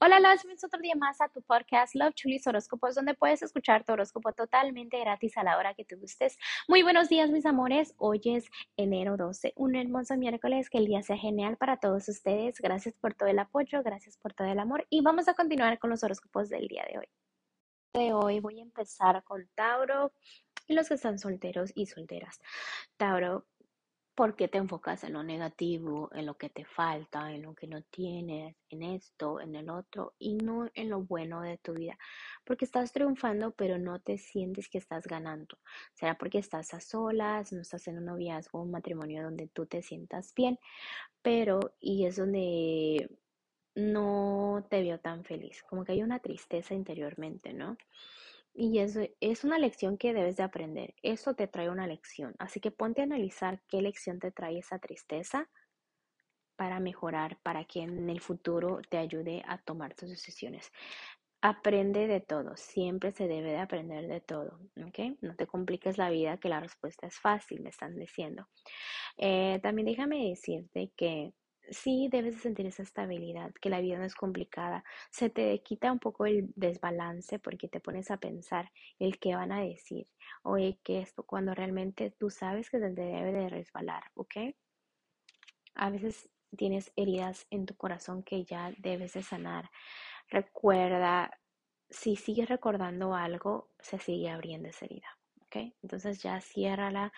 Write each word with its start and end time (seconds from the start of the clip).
Hola, 0.00 0.20
los 0.20 0.42
bienvenidos 0.44 0.62
otro 0.62 0.80
día 0.80 0.94
más 0.94 1.20
a 1.20 1.28
tu 1.28 1.42
podcast 1.42 1.96
Love 1.96 2.14
Chulis 2.14 2.46
Horóscopos, 2.46 2.94
donde 2.94 3.14
puedes 3.14 3.42
escuchar 3.42 3.82
tu 3.82 3.94
horóscopo 3.94 4.32
totalmente 4.32 4.96
gratis 5.00 5.36
a 5.36 5.42
la 5.42 5.58
hora 5.58 5.74
que 5.74 5.84
te 5.84 5.96
gustes. 5.96 6.38
Muy 6.68 6.84
buenos 6.84 7.08
días, 7.08 7.32
mis 7.32 7.44
amores. 7.44 7.94
Hoy 7.96 8.20
es 8.26 8.48
enero 8.76 9.16
12, 9.16 9.54
un 9.56 9.74
hermoso 9.74 10.16
miércoles. 10.16 10.70
Que 10.70 10.78
el 10.78 10.86
día 10.86 11.02
sea 11.02 11.16
genial 11.16 11.56
para 11.56 11.78
todos 11.78 12.08
ustedes. 12.08 12.60
Gracias 12.60 12.94
por 12.94 13.14
todo 13.14 13.28
el 13.28 13.40
apoyo, 13.40 13.82
gracias 13.82 14.16
por 14.18 14.34
todo 14.34 14.46
el 14.46 14.60
amor. 14.60 14.86
Y 14.88 15.00
vamos 15.00 15.26
a 15.26 15.34
continuar 15.34 15.80
con 15.80 15.90
los 15.90 16.04
horóscopos 16.04 16.48
del 16.48 16.68
día 16.68 16.86
de 16.88 16.98
hoy. 16.98 17.08
De 17.94 18.12
hoy 18.12 18.38
voy 18.38 18.60
a 18.60 18.62
empezar 18.62 19.24
con 19.24 19.48
Tauro 19.56 20.12
y 20.68 20.74
los 20.74 20.86
que 20.86 20.94
están 20.94 21.18
solteros 21.18 21.72
y 21.74 21.86
solteras. 21.86 22.38
Tauro, 22.96 23.46
¿Por 24.18 24.34
qué 24.34 24.48
te 24.48 24.58
enfocas 24.58 25.04
en 25.04 25.12
lo 25.12 25.22
negativo, 25.22 26.10
en 26.12 26.26
lo 26.26 26.36
que 26.36 26.50
te 26.50 26.64
falta, 26.64 27.32
en 27.32 27.42
lo 27.42 27.54
que 27.54 27.68
no 27.68 27.82
tienes, 27.82 28.56
en 28.68 28.82
esto, 28.82 29.40
en 29.40 29.54
el 29.54 29.70
otro 29.70 30.14
y 30.18 30.34
no 30.34 30.68
en 30.74 30.90
lo 30.90 31.02
bueno 31.02 31.40
de 31.40 31.56
tu 31.58 31.74
vida? 31.74 31.96
Porque 32.44 32.64
estás 32.64 32.92
triunfando, 32.92 33.52
pero 33.52 33.78
no 33.78 34.00
te 34.00 34.18
sientes 34.18 34.68
que 34.68 34.78
estás 34.78 35.06
ganando. 35.06 35.58
Será 35.94 36.18
porque 36.18 36.38
estás 36.38 36.74
a 36.74 36.80
solas, 36.80 37.52
no 37.52 37.60
estás 37.60 37.86
en 37.86 37.98
un 37.98 38.06
noviazgo, 38.06 38.60
un 38.60 38.72
matrimonio 38.72 39.22
donde 39.22 39.46
tú 39.46 39.66
te 39.66 39.82
sientas 39.82 40.34
bien, 40.34 40.58
pero 41.22 41.76
y 41.78 42.04
es 42.06 42.16
donde 42.16 43.08
no 43.76 44.66
te 44.68 44.82
veo 44.82 44.98
tan 44.98 45.22
feliz, 45.22 45.62
como 45.62 45.84
que 45.84 45.92
hay 45.92 46.02
una 46.02 46.18
tristeza 46.18 46.74
interiormente, 46.74 47.52
¿no? 47.52 47.76
Y 48.60 48.80
eso 48.80 49.02
es 49.20 49.44
una 49.44 49.56
lección 49.56 49.96
que 49.98 50.12
debes 50.12 50.36
de 50.36 50.42
aprender. 50.42 50.92
Eso 51.00 51.34
te 51.34 51.46
trae 51.46 51.70
una 51.70 51.86
lección. 51.86 52.34
Así 52.40 52.58
que 52.58 52.72
ponte 52.72 53.00
a 53.00 53.04
analizar 53.04 53.62
qué 53.68 53.80
lección 53.80 54.18
te 54.18 54.32
trae 54.32 54.58
esa 54.58 54.80
tristeza 54.80 55.48
para 56.56 56.80
mejorar, 56.80 57.38
para 57.44 57.64
que 57.66 57.82
en 57.82 58.10
el 58.10 58.20
futuro 58.20 58.80
te 58.90 58.98
ayude 58.98 59.44
a 59.46 59.58
tomar 59.58 59.94
tus 59.94 60.10
decisiones. 60.10 60.72
Aprende 61.40 62.08
de 62.08 62.20
todo, 62.20 62.56
siempre 62.56 63.12
se 63.12 63.28
debe 63.28 63.52
de 63.52 63.58
aprender 63.58 64.08
de 64.08 64.20
todo, 64.20 64.58
¿ok? 64.84 65.16
No 65.20 65.36
te 65.36 65.46
compliques 65.46 65.96
la 65.96 66.10
vida, 66.10 66.38
que 66.38 66.48
la 66.48 66.58
respuesta 66.58 67.06
es 67.06 67.16
fácil, 67.20 67.60
me 67.60 67.70
están 67.70 67.94
diciendo. 67.94 68.48
Eh, 69.18 69.60
también 69.62 69.86
déjame 69.86 70.30
decirte 70.30 70.90
que 70.96 71.32
sí 71.70 72.08
debes 72.10 72.36
de 72.36 72.40
sentir 72.40 72.66
esa 72.66 72.82
estabilidad, 72.82 73.52
que 73.60 73.70
la 73.70 73.80
vida 73.80 73.98
no 73.98 74.04
es 74.04 74.14
complicada. 74.14 74.84
Se 75.10 75.30
te 75.30 75.62
quita 75.62 75.92
un 75.92 75.98
poco 75.98 76.26
el 76.26 76.52
desbalance 76.56 77.38
porque 77.38 77.68
te 77.68 77.80
pones 77.80 78.10
a 78.10 78.18
pensar 78.18 78.70
el 78.98 79.18
qué 79.18 79.34
van 79.34 79.52
a 79.52 79.60
decir 79.60 80.06
o 80.42 80.56
el 80.56 80.78
que 80.82 81.00
esto, 81.00 81.24
cuando 81.24 81.54
realmente 81.54 82.10
tú 82.10 82.30
sabes 82.30 82.70
que 82.70 82.78
se 82.78 82.90
te 82.90 83.02
debe 83.02 83.32
de 83.32 83.48
resbalar, 83.48 84.04
¿ok? 84.14 84.36
A 85.74 85.90
veces 85.90 86.28
tienes 86.56 86.92
heridas 86.96 87.46
en 87.50 87.66
tu 87.66 87.76
corazón 87.76 88.22
que 88.22 88.44
ya 88.44 88.72
debes 88.78 89.12
de 89.12 89.22
sanar. 89.22 89.70
Recuerda, 90.28 91.38
si 91.90 92.16
sigues 92.16 92.48
recordando 92.48 93.14
algo, 93.14 93.70
se 93.78 93.98
sigue 93.98 94.30
abriendo 94.30 94.68
esa 94.68 94.86
herida. 94.86 95.18
¿ok? 95.42 95.74
Entonces 95.82 96.22
ya 96.22 96.40
ciérrala, 96.40 97.12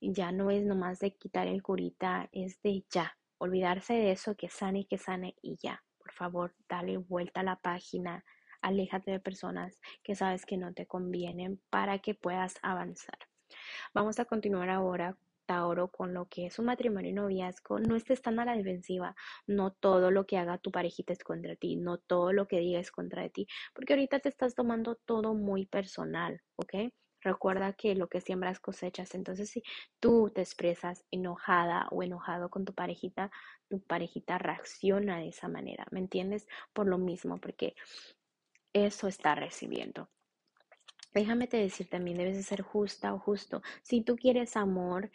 ya 0.00 0.32
no 0.32 0.50
es 0.50 0.64
nomás 0.64 1.00
de 1.00 1.12
quitar 1.12 1.46
el 1.48 1.62
curita, 1.62 2.28
es 2.32 2.60
de 2.62 2.84
ya, 2.90 3.16
olvidarse 3.38 3.94
de 3.94 4.12
eso, 4.12 4.34
que 4.36 4.48
sane 4.48 4.80
y 4.80 4.84
que 4.86 4.98
sane 4.98 5.34
y 5.42 5.56
ya. 5.62 5.82
Por 5.98 6.12
favor, 6.12 6.54
dale 6.68 6.96
vuelta 6.96 7.40
a 7.40 7.44
la 7.44 7.56
página, 7.56 8.24
aléjate 8.60 9.10
de 9.10 9.20
personas 9.20 9.80
que 10.02 10.14
sabes 10.14 10.46
que 10.46 10.56
no 10.56 10.72
te 10.72 10.86
convienen 10.86 11.60
para 11.70 11.98
que 11.98 12.14
puedas 12.14 12.54
avanzar. 12.62 13.18
Vamos 13.94 14.18
a 14.18 14.24
continuar 14.24 14.70
ahora 14.70 15.16
Tauro 15.46 15.88
con 15.88 16.12
lo 16.12 16.26
que 16.26 16.46
es 16.46 16.58
un 16.58 16.66
matrimonio 16.66 17.14
noviazgo, 17.14 17.78
no 17.78 17.96
estés 17.96 18.20
tan 18.20 18.38
a 18.40 18.44
la 18.44 18.56
defensiva, 18.56 19.14
no 19.46 19.72
todo 19.72 20.10
lo 20.10 20.26
que 20.26 20.38
haga 20.38 20.58
tu 20.58 20.70
parejita 20.70 21.12
es 21.12 21.22
contra 21.22 21.54
ti, 21.56 21.76
no 21.76 21.98
todo 21.98 22.32
lo 22.32 22.48
que 22.48 22.58
diga 22.58 22.80
es 22.80 22.90
contra 22.90 23.28
ti, 23.28 23.46
porque 23.72 23.94
ahorita 23.94 24.18
te 24.18 24.28
estás 24.28 24.54
tomando 24.54 24.96
todo 24.96 25.34
muy 25.34 25.66
personal, 25.66 26.42
¿ok? 26.56 26.90
Recuerda 27.26 27.72
que 27.72 27.96
lo 27.96 28.06
que 28.08 28.20
siembras 28.20 28.60
cosechas. 28.60 29.16
Entonces, 29.16 29.50
si 29.50 29.64
tú 29.98 30.30
te 30.32 30.42
expresas 30.42 31.04
enojada 31.10 31.88
o 31.90 32.04
enojado 32.04 32.50
con 32.50 32.64
tu 32.64 32.72
parejita, 32.72 33.32
tu 33.68 33.80
parejita 33.80 34.38
reacciona 34.38 35.18
de 35.18 35.30
esa 35.30 35.48
manera. 35.48 35.88
¿Me 35.90 35.98
entiendes? 35.98 36.46
Por 36.72 36.86
lo 36.86 36.98
mismo, 36.98 37.38
porque 37.38 37.74
eso 38.72 39.08
está 39.08 39.34
recibiendo. 39.34 40.08
Déjame 41.12 41.48
te 41.48 41.56
decir, 41.56 41.90
también 41.90 42.18
debes 42.18 42.36
de 42.36 42.44
ser 42.44 42.62
justa 42.62 43.12
o 43.12 43.18
justo. 43.18 43.60
Si 43.82 44.02
tú 44.02 44.14
quieres 44.14 44.56
amor 44.56 45.10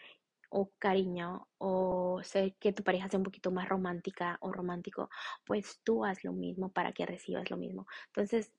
o 0.49 0.69
cariño 0.79 1.47
o 1.59 2.19
sé 2.23 2.57
que 2.59 2.73
tu 2.73 2.83
pareja 2.83 3.07
sea 3.07 3.19
un 3.19 3.23
poquito 3.23 3.51
más 3.51 3.69
romántica 3.69 4.37
o 4.41 4.51
romántico, 4.51 5.09
pues 5.45 5.79
tú 5.85 6.03
haz 6.03 6.25
lo 6.25 6.33
mismo 6.33 6.73
para 6.73 6.91
que 6.91 7.05
recibas 7.05 7.49
lo 7.49 7.55
mismo. 7.55 7.87
Entonces, 8.07 8.51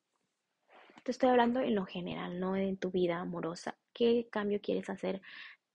te 1.02 1.10
estoy 1.10 1.30
hablando 1.30 1.60
en 1.60 1.74
lo 1.74 1.84
general, 1.84 2.38
no 2.38 2.56
en 2.56 2.76
tu 2.76 2.90
vida 2.90 3.18
amorosa. 3.18 3.76
¿Qué 3.92 4.28
cambio 4.30 4.60
quieres 4.60 4.88
hacer? 4.88 5.20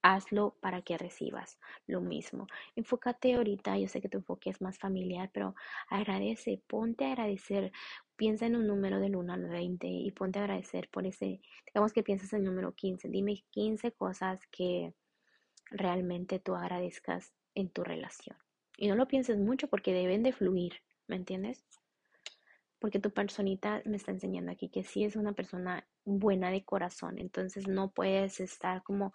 Hazlo 0.02 0.56
para 0.62 0.82
que 0.82 0.98
recibas 0.98 1.60
lo 1.86 2.02
mismo. 2.02 2.48
Enfócate 2.76 3.36
ahorita, 3.36 3.78
yo 3.78 3.88
sé 3.88 4.02
que 4.02 4.10
tu 4.10 4.20
enfoque 4.20 4.50
es 4.50 4.62
más 4.62 4.80
familiar, 4.80 5.30
pero 5.34 5.56
agradece, 5.90 6.62
ponte 6.68 7.06
a 7.06 7.12
agradecer. 7.12 7.72
Piensa 8.16 8.46
en 8.46 8.56
un 8.56 8.68
número 8.68 9.00
del 9.00 9.16
1 9.16 9.34
al 9.34 9.50
20 9.50 9.88
y 9.88 10.12
ponte 10.12 10.40
a 10.40 10.44
agradecer 10.44 10.90
por 10.90 11.06
ese, 11.06 11.42
digamos 11.66 11.94
que 11.94 12.04
piensas 12.04 12.32
en 12.34 12.40
el 12.40 12.46
número 12.46 12.74
15. 12.74 13.10
Dime 13.10 13.44
15 13.52 13.92
cosas 13.92 14.40
que 14.48 14.94
realmente 15.72 16.40
tú 16.40 16.56
agradezcas 16.56 17.34
en 17.56 17.70
tu 17.70 17.84
relación. 17.84 18.38
Y 18.78 18.88
no 18.88 18.96
lo 18.96 19.08
pienses 19.08 19.38
mucho 19.38 19.68
porque 19.68 19.94
deben 19.94 20.24
de 20.24 20.32
fluir, 20.32 20.82
¿me 21.08 21.16
entiendes? 21.16 21.66
Porque 22.80 23.00
tu 23.00 23.12
personita 23.12 23.82
me 23.86 23.98
está 23.98 24.12
enseñando 24.12 24.52
aquí 24.52 24.70
que 24.70 24.84
sí 24.84 25.04
es 25.04 25.16
una 25.16 25.34
persona 25.34 25.88
buena 26.06 26.52
de 26.52 26.64
corazón, 26.64 27.20
entonces 27.20 27.68
no 27.68 27.92
puedes 27.92 28.40
estar 28.40 28.84
como 28.84 29.14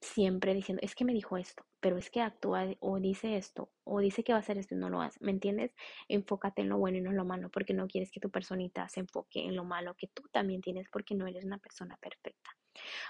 siempre 0.00 0.54
diciendo, 0.54 0.80
es 0.84 0.94
que 0.94 1.04
me 1.04 1.14
dijo 1.14 1.36
esto, 1.36 1.64
pero 1.80 1.96
es 1.96 2.10
que 2.10 2.20
actúa 2.20 2.66
o 2.80 3.00
dice 3.00 3.36
esto, 3.36 3.72
o 3.84 4.00
dice 4.00 4.22
que 4.22 4.32
va 4.32 4.38
a 4.38 4.40
hacer 4.40 4.58
esto 4.58 4.74
y 4.74 4.78
no 4.78 4.90
lo 4.90 5.00
hace, 5.00 5.18
¿me 5.22 5.30
entiendes? 5.30 5.74
Enfócate 6.08 6.62
en 6.62 6.68
lo 6.68 6.78
bueno 6.78 6.98
y 6.98 7.00
no 7.00 7.10
en 7.10 7.16
lo 7.16 7.24
malo, 7.24 7.50
porque 7.50 7.74
no 7.74 7.86
quieres 7.86 8.10
que 8.10 8.20
tu 8.20 8.30
personita 8.30 8.88
se 8.88 9.00
enfoque 9.00 9.40
en 9.44 9.56
lo 9.56 9.64
malo 9.64 9.94
que 9.96 10.08
tú 10.08 10.22
también 10.30 10.60
tienes, 10.60 10.88
porque 10.90 11.14
no 11.14 11.26
eres 11.26 11.44
una 11.44 11.58
persona 11.58 11.96
perfecta. 11.96 12.50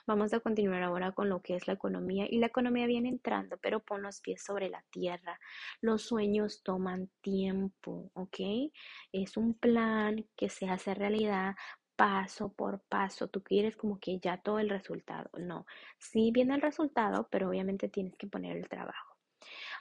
Vamos 0.06 0.32
a 0.34 0.40
continuar 0.40 0.82
ahora 0.82 1.12
con 1.12 1.28
lo 1.28 1.42
que 1.42 1.56
es 1.56 1.66
la 1.66 1.74
economía 1.74 2.26
y 2.28 2.38
la 2.38 2.46
economía 2.46 2.86
viene 2.86 3.08
entrando, 3.08 3.58
pero 3.58 3.80
pon 3.80 4.02
los 4.02 4.20
pies 4.20 4.42
sobre 4.42 4.68
la 4.68 4.84
tierra. 4.90 5.38
Los 5.80 6.02
sueños 6.02 6.62
toman 6.62 7.10
tiempo, 7.20 8.10
¿ok? 8.14 8.70
Es 9.12 9.36
un 9.36 9.54
plan 9.54 10.26
que 10.36 10.48
se 10.48 10.68
hace 10.68 10.94
realidad 10.94 11.54
paso 11.96 12.52
por 12.52 12.80
paso. 12.82 13.28
Tú 13.28 13.42
quieres 13.42 13.76
como 13.76 13.98
que 14.00 14.18
ya 14.18 14.38
todo 14.38 14.58
el 14.58 14.68
resultado. 14.70 15.30
No, 15.38 15.66
sí 15.98 16.30
viene 16.32 16.54
el 16.54 16.62
resultado, 16.62 17.28
pero 17.30 17.48
obviamente 17.48 17.88
tienes 17.88 18.16
que 18.16 18.26
poner 18.26 18.56
el 18.56 18.68
trabajo. 18.68 19.13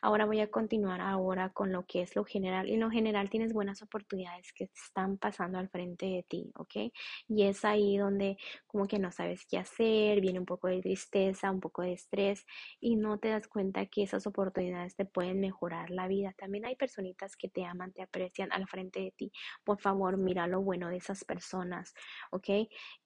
Ahora 0.05 0.25
voy 0.25 0.41
a 0.41 0.51
continuar 0.51 0.99
ahora 0.99 1.51
con 1.51 1.71
lo 1.71 1.85
que 1.85 2.01
es 2.01 2.13
lo 2.17 2.25
general. 2.25 2.67
Y 2.67 2.75
lo 2.75 2.89
general 2.89 3.29
tienes 3.29 3.53
buenas 3.53 3.81
oportunidades 3.81 4.51
que 4.51 4.65
están 4.65 5.17
pasando 5.17 5.59
al 5.59 5.69
frente 5.69 6.07
de 6.07 6.23
ti, 6.27 6.51
¿ok? 6.57 6.91
Y 7.29 7.43
es 7.43 7.63
ahí 7.63 7.97
donde 7.97 8.35
como 8.67 8.85
que 8.85 8.99
no 8.99 9.11
sabes 9.13 9.45
qué 9.49 9.57
hacer, 9.57 10.19
viene 10.19 10.39
un 10.39 10.45
poco 10.45 10.67
de 10.67 10.81
tristeza, 10.81 11.49
un 11.49 11.61
poco 11.61 11.83
de 11.83 11.93
estrés 11.93 12.45
y 12.81 12.97
no 12.97 13.17
te 13.17 13.29
das 13.29 13.47
cuenta 13.47 13.85
que 13.85 14.03
esas 14.03 14.27
oportunidades 14.27 14.93
te 14.97 15.05
pueden 15.05 15.39
mejorar 15.39 15.89
la 15.89 16.07
vida. 16.09 16.33
También 16.37 16.65
hay 16.65 16.75
personitas 16.75 17.37
que 17.37 17.47
te 17.47 17.63
aman, 17.63 17.93
te 17.93 18.01
aprecian 18.01 18.51
al 18.51 18.67
frente 18.67 18.99
de 18.99 19.11
ti. 19.11 19.31
Por 19.63 19.79
favor, 19.79 20.17
mira 20.17 20.47
lo 20.47 20.61
bueno 20.61 20.89
de 20.89 20.97
esas 20.97 21.23
personas, 21.23 21.93
¿ok? 22.31 22.49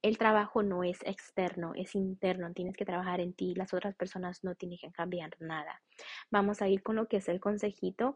El 0.01 0.17
trabajo 0.17 0.63
no 0.63 0.83
es 0.83 0.97
externo, 1.03 1.73
es 1.75 1.93
interno. 1.93 2.51
Tienes 2.53 2.75
que 2.75 2.85
trabajar 2.85 3.19
en 3.19 3.33
ti. 3.33 3.53
Las 3.55 3.73
otras 3.75 3.95
personas 3.95 4.43
no 4.43 4.55
tienen 4.55 4.79
que 4.79 4.91
cambiar 4.91 5.31
nada. 5.39 5.81
Vamos 6.31 6.61
a 6.61 6.67
ir 6.67 6.81
con 6.87 6.95
lo 6.95 7.09
que 7.09 7.17
es 7.17 7.27
el 7.27 7.41
consejito. 7.41 8.15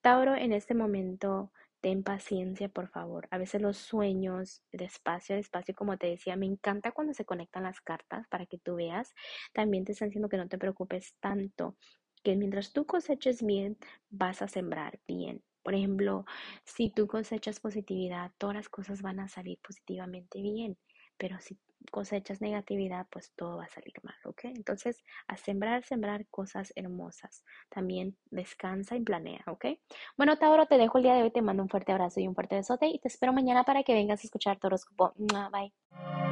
Tauro, 0.00 0.34
en 0.34 0.52
este 0.52 0.74
momento, 0.74 1.52
ten 1.80 2.02
paciencia, 2.02 2.68
por 2.68 2.88
favor. 2.88 3.28
A 3.30 3.38
veces 3.38 3.62
los 3.62 3.76
sueños, 3.76 4.64
despacio, 4.72 5.36
despacio, 5.36 5.76
como 5.76 5.96
te 5.96 6.08
decía, 6.08 6.34
me 6.34 6.46
encanta 6.46 6.90
cuando 6.90 7.14
se 7.14 7.24
conectan 7.24 7.62
las 7.62 7.80
cartas 7.80 8.26
para 8.26 8.46
que 8.46 8.58
tú 8.58 8.74
veas. 8.74 9.14
También 9.52 9.84
te 9.84 9.92
están 9.92 10.08
diciendo 10.08 10.28
que 10.28 10.38
no 10.38 10.48
te 10.48 10.58
preocupes 10.58 11.14
tanto, 11.20 11.76
que 12.24 12.34
mientras 12.34 12.72
tú 12.72 12.84
coseches 12.84 13.44
bien, 13.44 13.78
vas 14.08 14.42
a 14.42 14.48
sembrar 14.48 14.98
bien. 15.06 15.44
Por 15.62 15.76
ejemplo, 15.76 16.24
si 16.64 16.90
tú 16.90 17.06
cosechas 17.06 17.60
positividad, 17.60 18.32
todas 18.38 18.56
las 18.56 18.68
cosas 18.68 19.02
van 19.02 19.20
a 19.20 19.28
salir 19.28 19.60
positivamente 19.62 20.42
bien. 20.42 20.76
Pero 21.20 21.38
si 21.38 21.58
cosechas 21.90 22.40
negatividad, 22.40 23.06
pues 23.10 23.32
todo 23.36 23.58
va 23.58 23.64
a 23.64 23.68
salir 23.68 23.92
mal, 24.02 24.16
¿ok? 24.24 24.44
Entonces, 24.44 25.04
a 25.26 25.36
sembrar, 25.36 25.84
sembrar 25.84 26.26
cosas 26.28 26.72
hermosas. 26.76 27.44
También 27.68 28.16
descansa 28.30 28.96
y 28.96 29.00
planea, 29.00 29.42
¿ok? 29.46 29.66
Bueno, 30.16 30.38
Tauro, 30.38 30.64
te 30.64 30.78
dejo 30.78 30.96
el 30.96 31.04
día 31.04 31.14
de 31.14 31.22
hoy, 31.22 31.30
te 31.30 31.42
mando 31.42 31.62
un 31.62 31.68
fuerte 31.68 31.92
abrazo 31.92 32.20
y 32.20 32.26
un 32.26 32.34
fuerte 32.34 32.56
besote 32.56 32.86
y 32.86 32.98
te 33.00 33.08
espero 33.08 33.34
mañana 33.34 33.64
para 33.64 33.82
que 33.82 33.92
vengas 33.92 34.20
a 34.20 34.26
escuchar 34.26 34.58
tu. 34.58 34.70
Bye. 35.50 36.29